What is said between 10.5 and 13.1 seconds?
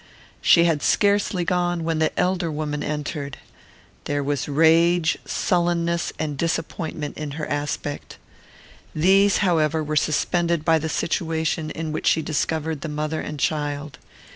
by the situation in which she discovered the